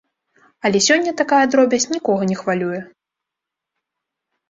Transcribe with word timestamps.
Але 0.69 0.81
сёння 0.87 1.13
такая 1.21 1.43
дробязь 1.53 1.87
нікога 1.95 2.23
не 2.33 2.37
хвалюе. 2.43 2.83